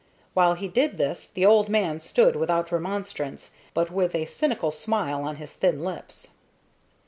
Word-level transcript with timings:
While 0.33 0.55
he 0.55 0.67
did 0.67 0.97
this 0.97 1.27
the 1.27 1.45
old 1.45 1.69
man 1.69 1.99
stood 1.99 2.35
without 2.35 2.71
remonstrance, 2.71 3.51
but 3.75 3.91
with 3.91 4.15
a 4.15 4.25
cynical 4.25 4.71
smile 4.71 5.21
on 5.21 5.35
his 5.35 5.53
thin 5.53 5.83
lips. 5.83 6.31